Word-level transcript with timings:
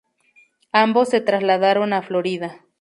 Ambos 0.71 1.09
se 1.09 1.21
trasladaron 1.21 1.93
a 1.93 2.01
Florida. 2.01 2.65